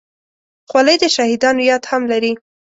خولۍ 0.69 0.95
د 1.01 1.05
شهیدانو 1.15 1.61
یاد 1.69 1.83
هم 1.91 2.01
لري. 2.11 2.31